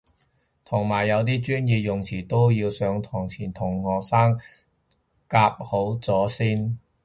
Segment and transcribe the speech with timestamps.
[0.65, 4.35] 同埋有啲專業用詞都要上堂前同學生
[5.29, 6.79] 夾好咗先